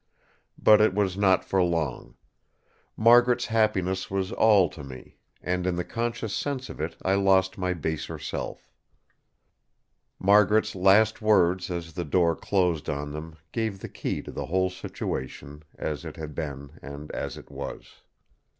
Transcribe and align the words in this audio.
But 0.57 0.81
it 0.81 0.95
was 0.95 1.15
not 1.15 1.45
for 1.45 1.61
long. 1.61 2.15
Margaret's 2.97 3.45
happiness 3.45 4.09
was 4.09 4.31
all 4.31 4.67
to 4.69 4.83
me; 4.83 5.19
and 5.43 5.67
in 5.67 5.75
the 5.75 5.83
conscious 5.83 6.33
sense 6.35 6.69
of 6.71 6.81
it 6.81 6.95
I 7.05 7.13
lost 7.13 7.55
my 7.59 7.75
baser 7.75 8.17
self. 8.17 8.71
Margaret's 10.17 10.73
last 10.73 11.21
words 11.21 11.69
as 11.69 11.93
the 11.93 12.03
door 12.03 12.35
closed 12.35 12.89
on 12.89 13.11
them 13.11 13.35
gave 13.51 13.77
the 13.79 13.89
key 13.89 14.23
to 14.23 14.31
the 14.31 14.47
whole 14.47 14.71
situation, 14.71 15.61
as 15.77 16.03
it 16.03 16.17
had 16.17 16.33
been 16.33 16.79
and 16.81 17.11
as 17.11 17.37
it 17.37 17.51
was. 17.51 18.01